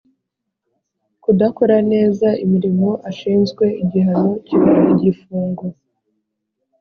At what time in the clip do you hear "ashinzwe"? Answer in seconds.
3.09-3.65